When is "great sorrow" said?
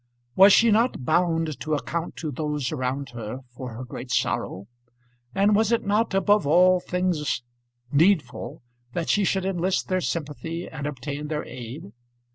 3.85-4.65